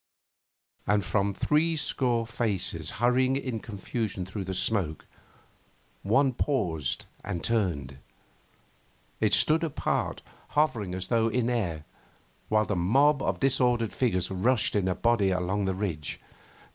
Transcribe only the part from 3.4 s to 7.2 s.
confusion through the smoke, one paused